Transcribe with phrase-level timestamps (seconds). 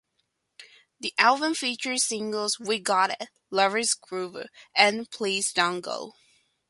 [0.99, 6.13] The album featured singles "We Got It", "Lover's Groove" and "Please Don't Go".